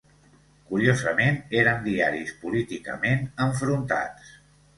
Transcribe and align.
Curiosament, 0.69 1.37
eren 1.63 1.85
diaris 1.89 2.33
políticament 2.47 3.23
enfrontats. 3.47 4.35